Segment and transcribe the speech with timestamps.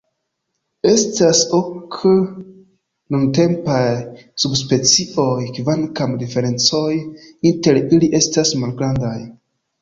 [0.91, 1.97] Estas ok
[3.15, 3.83] nuntempaj
[4.45, 6.89] subspecioj, kvankam diferencoj
[7.51, 9.15] inter ili estas malgrandaj.